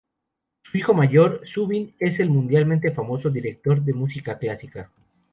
Su 0.63 0.79
hijo 0.79 0.95
mayor, 0.95 1.41
Zubin, 1.45 1.93
es 1.99 2.19
el 2.19 2.31
mundialmente 2.31 2.89
famoso 2.89 3.29
director 3.29 3.83
de 3.83 3.93
música 3.93 4.35
clásica. 4.39 4.89